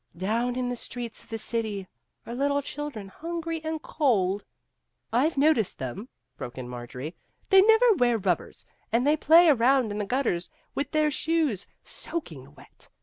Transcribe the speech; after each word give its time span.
"Down 0.17 0.55
in 0.55 0.67
the 0.69 0.75
streets 0.75 1.21
of 1.21 1.29
the 1.29 1.37
city 1.37 1.87
are 2.25 2.33
little 2.33 2.63
children 2.63 3.07
hungry 3.09 3.61
and 3.63 3.79
cold" 3.83 4.43
I 5.13 5.29
Ve 5.29 5.39
noticed 5.39 5.77
them," 5.77 6.09
broke 6.37 6.57
in 6.57 6.67
Marjorie;" 6.67 7.15
they 7.51 7.61
never 7.61 7.93
wear 7.93 8.17
rubbers, 8.17 8.65
and 8.91 9.05
they 9.05 9.15
play 9.15 9.47
around 9.47 9.91
in 9.91 9.99
the 9.99 10.05
gutters 10.05 10.49
with 10.73 10.89
their 10.89 11.11
shoes 11.11 11.67
soak 11.83 12.31
ing 12.31 12.55
wet. 12.55 12.89